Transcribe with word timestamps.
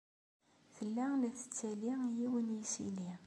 Tella 0.75 1.05
la 1.21 1.29
tettali 1.37 1.91
yiwen 2.17 2.47
n 2.51 2.55
yisili. 2.57 3.11